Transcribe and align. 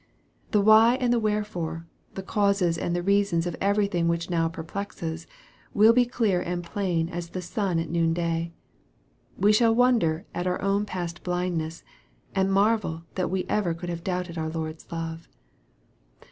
The 0.49 0.61
why 0.61 0.95
and 0.95 1.13
the 1.13 1.19
wherefore, 1.19 1.85
the 2.15 2.23
causes 2.23 2.75
and 2.75 2.95
the 2.95 3.03
reasons 3.03 3.45
of 3.45 3.55
everything 3.61 4.07
which 4.07 4.31
now 4.31 4.47
perplexes, 4.49 5.27
will 5.75 5.93
be 5.93 6.05
clear 6.07 6.41
and 6.41 6.63
plain 6.63 7.07
as 7.07 7.29
the 7.29 7.39
sun 7.43 7.77
at 7.77 7.87
noon 7.91 8.11
day. 8.11 8.51
We 9.37 9.53
shall 9.53 9.75
wonder 9.75 10.25
at 10.33 10.47
our 10.47 10.59
own 10.59 10.87
past 10.87 11.21
blindness, 11.21 11.83
and 12.33 12.51
marvel 12.51 13.03
that 13.13 13.29
we 13.29 13.43
could 13.43 13.51
ever 13.51 13.77
have 13.79 14.03
doubted 14.03 14.39
our 14.39 14.49
Lord's 14.49 14.91
love. 14.91 15.27